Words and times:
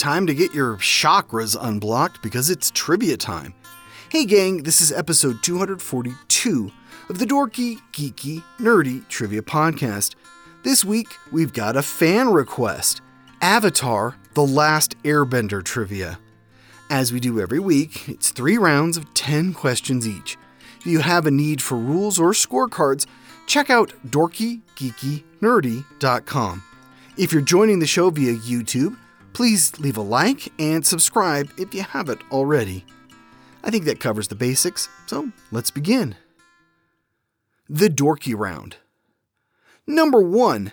time 0.00 0.26
to 0.26 0.34
get 0.34 0.52
your 0.54 0.78
chakras 0.78 1.54
unblocked 1.60 2.22
because 2.22 2.48
it's 2.48 2.70
trivia 2.70 3.18
time. 3.18 3.52
Hey, 4.08 4.24
gang, 4.24 4.62
this 4.62 4.80
is 4.80 4.90
episode 4.90 5.42
242 5.42 6.72
of 7.10 7.18
the 7.18 7.26
Dorky, 7.26 7.78
Geeky, 7.92 8.42
Nerdy 8.58 9.06
Trivia 9.08 9.42
Podcast. 9.42 10.14
This 10.62 10.86
week, 10.86 11.08
we've 11.30 11.52
got 11.52 11.76
a 11.76 11.82
fan 11.82 12.32
request 12.32 13.02
Avatar 13.42 14.16
The 14.32 14.46
Last 14.46 14.96
Airbender 15.02 15.62
Trivia. 15.62 16.18
As 16.88 17.12
we 17.12 17.20
do 17.20 17.38
every 17.38 17.60
week, 17.60 18.08
it's 18.08 18.30
three 18.30 18.56
rounds 18.56 18.96
of 18.96 19.12
10 19.12 19.52
questions 19.52 20.08
each. 20.08 20.38
If 20.78 20.86
you 20.86 21.00
have 21.00 21.26
a 21.26 21.30
need 21.30 21.60
for 21.60 21.76
rules 21.76 22.18
or 22.18 22.32
scorecards, 22.32 23.04
check 23.46 23.68
out 23.68 23.92
dorkygeekynerdy.com. 24.06 26.62
If 27.18 27.32
you're 27.32 27.42
joining 27.42 27.80
the 27.80 27.86
show 27.86 28.08
via 28.08 28.34
YouTube, 28.34 28.96
please 29.32 29.78
leave 29.78 29.96
a 29.96 30.02
like 30.02 30.52
and 30.58 30.86
subscribe 30.86 31.50
if 31.58 31.74
you 31.74 31.82
haven't 31.82 32.20
already. 32.30 32.84
I 33.62 33.70
think 33.70 33.84
that 33.84 34.00
covers 34.00 34.28
the 34.28 34.34
basics, 34.34 34.88
so 35.06 35.30
let's 35.50 35.70
begin. 35.70 36.16
The 37.68 37.88
Dorky 37.88 38.36
Round. 38.36 38.76
Number 39.86 40.20
1. 40.20 40.72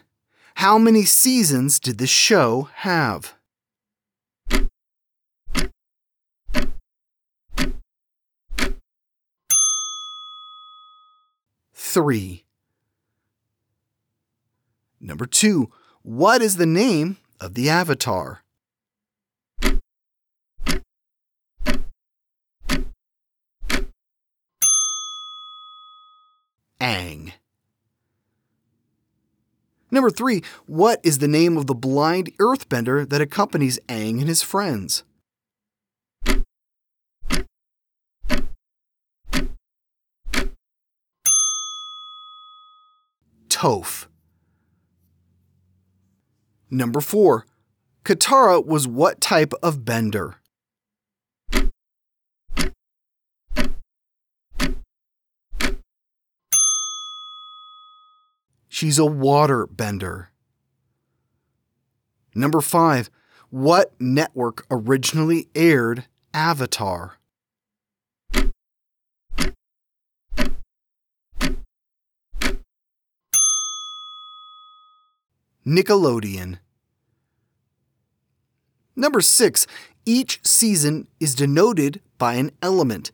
How 0.55 0.77
many 0.77 1.03
seasons 1.03 1.79
did 1.79 1.99
the 1.99 2.07
show 2.07 2.69
have? 2.75 3.35
Three. 11.73 12.43
Number 14.99 15.25
two, 15.25 15.71
what 16.01 16.41
is 16.41 16.57
the 16.57 16.65
name 16.65 17.17
of 17.39 17.53
the 17.53 17.69
avatar? 17.69 18.43
Aang. 26.81 27.33
Number 29.97 30.11
three, 30.11 30.43
what 30.67 30.99
is 31.03 31.17
the 31.17 31.27
name 31.27 31.57
of 31.57 31.65
the 31.65 31.73
blind 31.73 32.31
earthbender 32.37 33.09
that 33.09 33.19
accompanies 33.19 33.79
Aang 33.87 34.19
and 34.19 34.27
his 34.27 34.43
friends? 34.43 35.03
Toph. 43.49 44.05
Number 46.69 47.01
4. 47.01 47.47
Katara 48.05 48.63
was 48.63 48.87
what 48.87 49.19
type 49.19 49.53
of 49.63 49.83
bender? 49.83 50.35
She's 58.77 58.99
a 58.99 59.07
water 59.07 59.65
bender. 59.65 60.29
Number 62.35 62.61
5. 62.61 63.09
What 63.49 63.99
network 63.99 64.67
originally 64.69 65.47
aired 65.55 66.05
Avatar? 66.31 67.17
Nickelodeon. 75.65 76.59
Number 78.95 79.21
six, 79.21 79.65
each 80.05 80.39
season 80.45 81.07
is 81.19 81.33
denoted 81.33 81.99
by 82.19 82.35
an 82.35 82.51
element. 82.61 83.11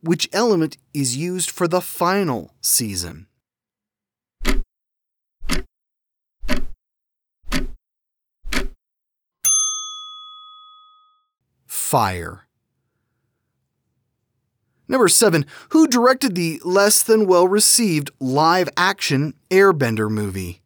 Which 0.00 0.30
element 0.32 0.78
is 0.94 1.14
used 1.14 1.50
for 1.50 1.68
the 1.68 1.82
final 1.82 2.54
season? 2.62 3.26
Fire. 11.94 12.48
Number 14.88 15.06
seven, 15.06 15.46
who 15.68 15.86
directed 15.86 16.34
the 16.34 16.60
less 16.64 17.04
than 17.04 17.24
well 17.24 17.46
received 17.46 18.10
live 18.18 18.68
action 18.76 19.34
Airbender 19.48 20.10
movie? 20.10 20.60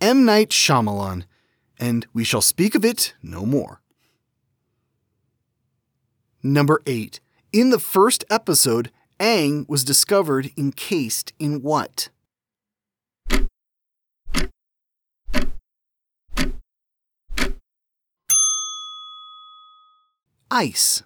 M. 0.00 0.24
Night 0.24 0.48
Shyamalan, 0.48 1.22
and 1.78 2.08
we 2.12 2.24
shall 2.24 2.42
speak 2.42 2.74
of 2.74 2.84
it 2.84 3.14
no 3.22 3.46
more. 3.46 3.80
Number 6.42 6.82
8. 6.84 7.20
In 7.52 7.70
the 7.70 7.78
first 7.78 8.24
episode, 8.28 8.90
Aang 9.20 9.68
was 9.68 9.84
discovered 9.84 10.50
encased 10.56 11.32
in 11.38 11.62
what? 11.62 12.08
Ice. 20.54 21.02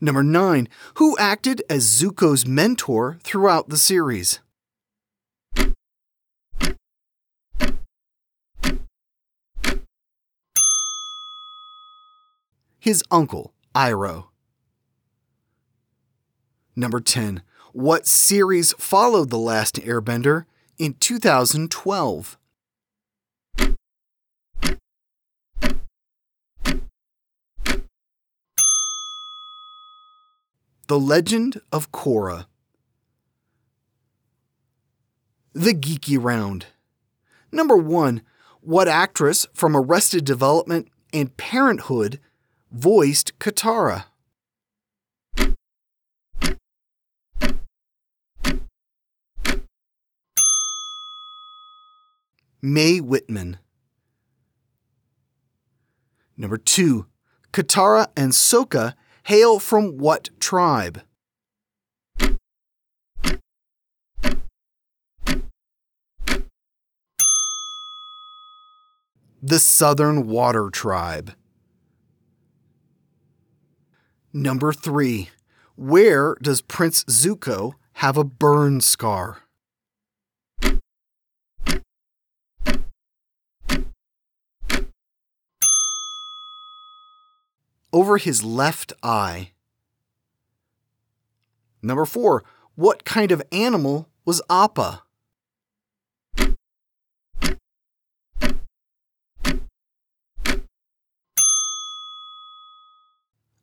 Number 0.00 0.24
9. 0.24 0.68
Who 0.96 1.16
acted 1.18 1.62
as 1.70 1.84
Zuko's 1.86 2.44
mentor 2.44 3.18
throughout 3.22 3.68
the 3.68 3.78
series? 3.78 4.40
his 12.86 13.02
uncle, 13.10 13.52
Iroh. 13.74 14.26
Number 16.76 17.00
10. 17.00 17.42
What 17.72 18.06
series 18.06 18.74
followed 18.74 19.28
The 19.28 19.38
Last 19.38 19.74
Airbender 19.76 20.44
in 20.78 20.94
2012? 20.94 22.38
The 30.88 31.00
Legend 31.00 31.60
of 31.72 31.90
Korra. 31.90 32.46
The 35.52 35.72
Geeky 35.72 36.16
Round. 36.22 36.66
Number 37.50 37.76
1. 37.76 38.22
What 38.60 38.86
actress 38.86 39.46
from 39.52 39.76
Arrested 39.76 40.24
Development 40.24 40.88
and 41.12 41.36
Parenthood 41.36 42.20
voiced 42.70 43.36
Katara. 43.40 44.04
Mae 52.62 53.00
Whitman. 53.00 53.58
Number 56.36 56.58
two, 56.58 57.06
Katara 57.52 58.08
and 58.16 58.32
Sokka 58.32 58.94
hail 59.26 59.58
from 59.58 59.98
what 59.98 60.30
tribe? 60.38 61.02
The 69.42 69.58
Southern 69.58 70.28
Water 70.28 70.70
Tribe. 70.70 71.34
Number 74.32 74.72
three, 74.72 75.30
where 75.74 76.36
does 76.40 76.62
Prince 76.62 77.02
Zuko 77.04 77.72
have 77.94 78.16
a 78.16 78.22
burn 78.22 78.80
scar? 78.80 79.45
Over 87.96 88.18
his 88.18 88.44
left 88.44 88.92
eye. 89.02 89.52
Number 91.80 92.04
four, 92.04 92.44
what 92.74 93.06
kind 93.06 93.32
of 93.32 93.40
animal 93.50 94.10
was 94.26 94.42
Appa? 94.50 95.02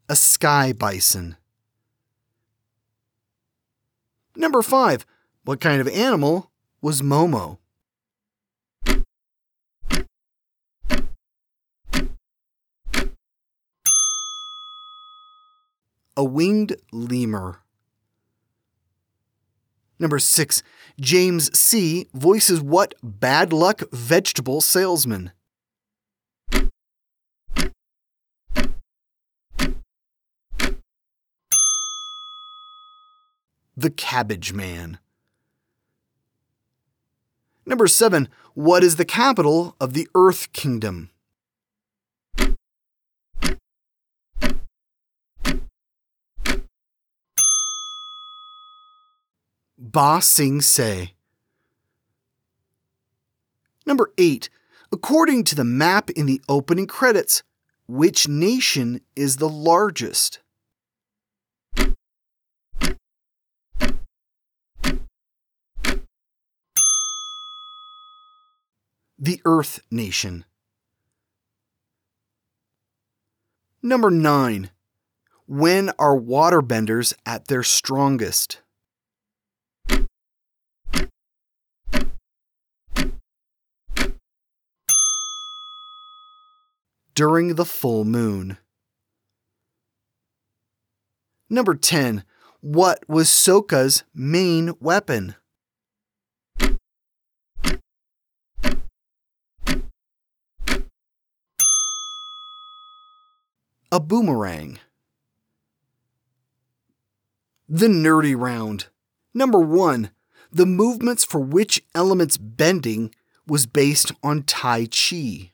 a 0.09 0.15
sky 0.15 0.73
bison. 0.73 1.37
Number 4.35 4.61
5. 4.61 5.05
What 5.43 5.59
kind 5.59 5.81
of 5.81 5.87
animal 5.87 6.51
was 6.81 7.01
Momo? 7.01 7.57
A 16.15 16.23
winged 16.23 16.75
lemur. 16.91 17.63
Number 19.97 20.19
6. 20.19 20.61
James 20.99 21.57
Sie 21.57 22.07
voices 22.13 22.61
what 22.61 22.93
bad 23.01 23.51
luck 23.51 23.81
vegetable 23.91 24.61
salesman? 24.61 25.31
The 33.75 33.89
Cabbage 33.89 34.53
Man. 34.53 34.99
Number 37.65 37.87
7. 37.87 38.27
What 38.53 38.83
is 38.83 38.97
the 38.97 39.05
capital 39.05 39.75
of 39.79 39.93
the 39.93 40.07
Earth 40.13 40.51
Kingdom? 40.53 41.09
Ba 49.77 50.21
Sing 50.21 50.61
Se. 50.61 51.13
Number 53.85 54.11
8. 54.17 54.49
According 54.91 55.43
to 55.45 55.55
the 55.55 55.63
map 55.63 56.09
in 56.11 56.25
the 56.25 56.41
opening 56.47 56.87
credits, 56.87 57.43
which 57.87 58.27
nation 58.27 59.01
is 59.15 59.37
the 59.37 59.49
largest? 59.49 60.39
The 69.17 69.41
Earth 69.45 69.79
Nation. 69.89 70.45
Number 73.81 74.11
9. 74.11 74.69
When 75.45 75.89
are 75.99 76.17
waterbenders 76.17 77.13
at 77.25 77.47
their 77.47 77.63
strongest? 77.63 78.62
During 87.15 87.55
the 87.55 87.65
full 87.65 88.05
moon. 88.05 88.57
Number 91.49 91.75
10. 91.75 92.23
What 92.61 93.07
was 93.07 93.27
Sokka's 93.27 94.03
main 94.15 94.73
weapon? 94.79 95.35
A 103.91 103.99
boomerang. 103.99 104.79
The 107.69 107.87
nerdy 107.87 108.35
round. 108.35 108.87
Number 109.33 109.59
1. 109.59 110.09
The 110.51 110.65
movements 110.65 111.23
for 111.23 111.39
which 111.39 111.83
element's 111.93 112.37
bending 112.37 113.13
was 113.45 113.65
based 113.65 114.11
on 114.23 114.43
Tai 114.43 114.87
Chi. 114.87 115.52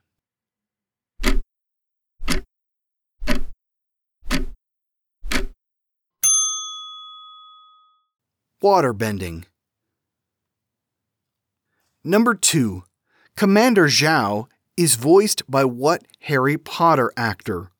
Water 8.61 8.93
bending. 8.93 9.45
Number 12.03 12.33
2. 12.33 12.83
Commander 13.35 13.87
Zhao 13.87 14.47
is 14.75 14.95
voiced 14.95 15.49
by 15.49 15.65
what 15.65 16.03
Harry 16.21 16.57
Potter 16.57 17.11
actor? 17.15 17.71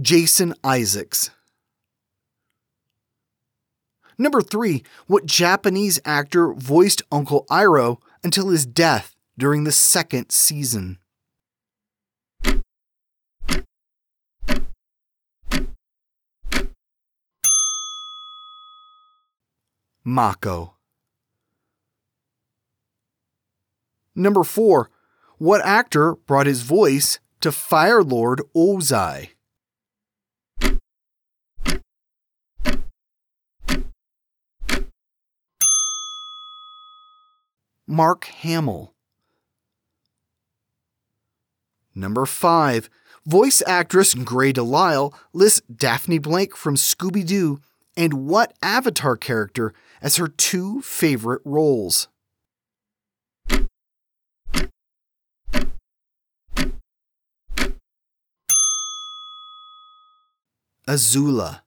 Jason 0.00 0.54
Isaacs. 0.62 1.30
Number 4.18 4.42
3. 4.42 4.82
What 5.06 5.26
Japanese 5.26 6.00
actor 6.04 6.52
voiced 6.52 7.02
Uncle 7.10 7.46
Iroh 7.50 7.98
until 8.22 8.48
his 8.48 8.66
death 8.66 9.14
during 9.38 9.64
the 9.64 9.72
second 9.72 10.30
season? 10.30 10.98
Mako. 20.08 20.74
Number 24.14 24.44
4. 24.44 24.88
What 25.38 25.60
actor 25.64 26.14
brought 26.14 26.46
his 26.46 26.62
voice 26.62 27.18
to 27.40 27.50
Fire 27.50 28.04
Lord 28.04 28.40
Ozai? 28.54 29.30
Mark 37.88 38.26
Hamill. 38.26 38.94
Number 41.96 42.26
5. 42.26 42.88
Voice 43.26 43.60
actress 43.66 44.14
Grey 44.14 44.52
DeLisle 44.52 45.12
lists 45.32 45.62
Daphne 45.62 46.18
Blake 46.18 46.56
from 46.56 46.76
Scooby 46.76 47.26
Doo 47.26 47.60
and 47.96 48.28
what 48.28 48.52
Avatar 48.62 49.16
character 49.16 49.72
as 50.00 50.16
her 50.16 50.28
two 50.28 50.80
favorite 50.82 51.42
roles. 51.44 52.08
Azula. 60.88 61.62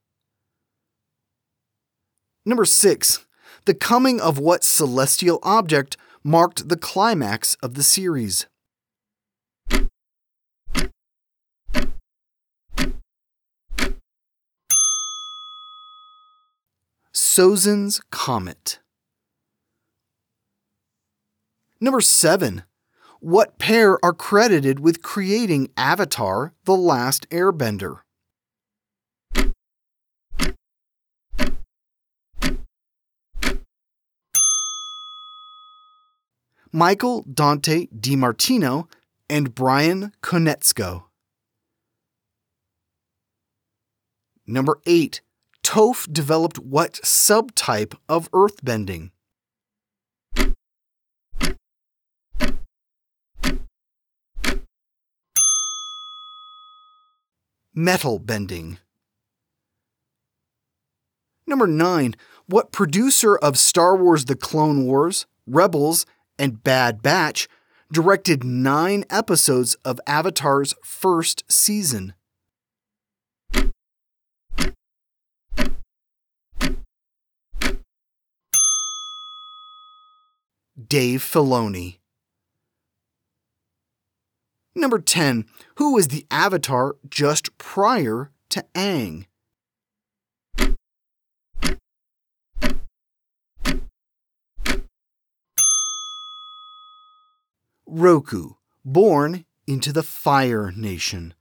Number 2.46 2.66
6. 2.66 3.26
The 3.66 3.74
coming 3.74 4.22
of 4.22 4.40
what 4.40 4.64
celestial 4.64 5.40
object 5.44 5.98
marked 6.24 6.70
the 6.70 6.78
climax 6.78 7.56
of 7.56 7.74
the 7.74 7.84
series? 7.84 8.48
Sozin's 17.14 18.02
Comet. 18.12 18.80
Number 21.82 22.02
7. 22.02 22.64
What 23.20 23.58
pair 23.58 24.04
are 24.06 24.13
credited 24.13 24.80
with 24.80 25.01
creating 25.01 25.70
Avatar 25.75 26.54
The 26.66 26.75
Last 26.75 27.28
Airbender? 27.30 28.01
Michael 36.72 37.24
Dante 37.24 37.88
DiMartino 37.88 38.88
and 39.28 39.56
Bryan 39.56 40.12
Konietzko. 40.22 41.06
Number 44.46 44.80
8. 44.86 45.22
Toph 45.70 46.12
developed 46.12 46.58
what 46.58 46.94
subtype 47.04 47.94
of 48.10 48.28
earthbending? 48.32 49.12
Metal 57.76 58.18
bending. 58.18 58.80
Number 61.46 61.68
9. 61.68 62.16
What 62.48 62.72
producer 62.72 63.38
of 63.38 63.60
Star 63.60 63.96
Wars 63.96 64.26
The 64.26 64.36
Clone 64.36 64.86
Wars, 64.86 65.28
Rebels, 65.46 66.08
and 66.40 66.64
Bad 66.64 67.04
Batch 67.04 67.48
directed 67.92 68.44
nine 68.44 69.06
episodes 69.12 69.76
of 69.86 70.02
Avatar's 70.08 70.74
first 70.84 71.44
season? 71.48 72.16
Dave 80.88 81.21
Filoni. 81.21 81.98
Number 84.75 85.00
10. 85.00 85.45
Who 85.75 85.93
was 85.93 86.07
the 86.07 86.25
avatar 86.31 86.95
just 87.09 87.57
prior 87.57 88.31
to 88.50 88.65
Aang? 88.75 89.25
Roku, 97.86 98.51
born 98.86 99.45
into 99.67 99.91
the 99.91 100.03
Fire 100.03 100.71
Nation. 100.71 101.33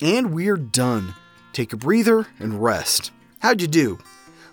And 0.00 0.32
we're 0.32 0.56
done. 0.56 1.14
Take 1.52 1.72
a 1.72 1.76
breather 1.76 2.26
and 2.38 2.62
rest. 2.62 3.10
How'd 3.40 3.60
you 3.60 3.68
do? 3.68 3.98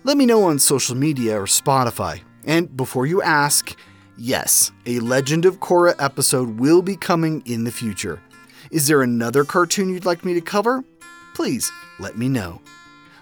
Let 0.04 0.16
me 0.16 0.26
know 0.26 0.44
on 0.44 0.58
social 0.58 0.96
media 0.96 1.40
or 1.40 1.44
Spotify. 1.46 2.22
And 2.44 2.76
before 2.76 3.06
you 3.06 3.22
ask, 3.22 3.76
yes, 4.16 4.72
a 4.86 5.00
Legend 5.00 5.44
of 5.44 5.60
Korra 5.60 5.94
episode 5.98 6.58
will 6.58 6.82
be 6.82 6.96
coming 6.96 7.42
in 7.46 7.64
the 7.64 7.72
future. 7.72 8.20
Is 8.70 8.86
there 8.86 9.02
another 9.02 9.44
cartoon 9.44 9.92
you'd 9.92 10.04
like 10.04 10.24
me 10.24 10.34
to 10.34 10.40
cover? 10.40 10.84
Please 11.34 11.70
let 11.98 12.16
me 12.16 12.28
know. 12.28 12.60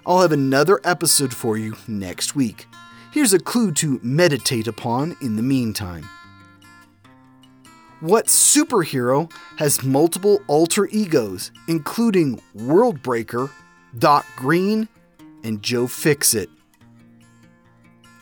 I'll 0.06 0.20
have 0.20 0.32
another 0.32 0.80
episode 0.84 1.34
for 1.34 1.56
you 1.56 1.76
next 1.86 2.34
week. 2.34 2.66
Here's 3.12 3.32
a 3.32 3.38
clue 3.38 3.72
to 3.72 4.00
meditate 4.02 4.66
upon 4.66 5.16
in 5.20 5.36
the 5.36 5.42
meantime. 5.42 6.08
What 8.00 8.26
superhero 8.26 9.32
has 9.56 9.82
multiple 9.82 10.40
alter 10.46 10.86
egos, 10.86 11.50
including 11.66 12.40
Worldbreaker, 12.56 13.50
Doc 13.98 14.24
Green, 14.36 14.88
and 15.42 15.62
Joe 15.62 15.88
Fixit? 15.88 16.48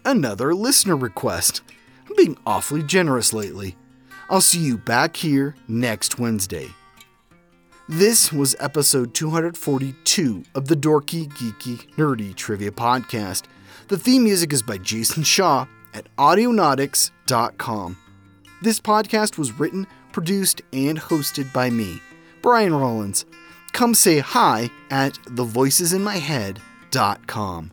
Another 0.07 0.55
listener 0.55 0.97
request. 0.97 1.61
I'm 2.09 2.15
being 2.15 2.39
awfully 2.47 2.85
generous 2.85 3.33
lately. 3.33 3.75
I'll 4.31 4.41
see 4.41 4.61
you 4.61 4.79
back 4.79 5.17
here 5.17 5.57
next 5.67 6.21
Wednesday. 6.21 6.69
This 7.89 8.33
was 8.33 8.55
episode 8.61 9.15
242 9.15 10.45
of 10.55 10.69
the 10.69 10.77
Dorky, 10.77 11.27
Geeky, 11.27 11.93
Nerdy 11.97 12.37
Trivia 12.37 12.71
Podcast. 12.71 13.47
The 13.89 13.99
theme 13.99 14.23
music 14.23 14.53
is 14.53 14.63
by 14.63 14.79
Jason 14.79 15.25
Shaw 15.25 15.67
at 15.93 16.07
Audionautix.com. 16.17 17.97
This 18.63 18.81
podcast 18.81 19.37
was 19.37 19.59
written, 19.59 19.89
produced, 20.13 20.63
and 20.73 21.01
hosted 21.01 21.53
by 21.53 21.69
me, 21.69 22.01
Brian 22.43 22.77
Rollins. 22.77 23.25
Come 23.73 23.93
say 23.93 24.21
hi 24.21 24.71
at 24.89 25.15
thevoicesinmyhead.com. 25.15 27.73